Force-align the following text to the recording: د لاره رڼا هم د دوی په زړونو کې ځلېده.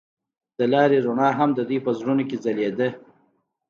د 0.57 0.59
لاره 0.73 0.97
رڼا 1.05 1.29
هم 1.39 1.49
د 1.55 1.59
دوی 1.69 1.79
په 1.85 1.91
زړونو 1.99 2.23
کې 2.29 2.37
ځلېده. 2.43 2.89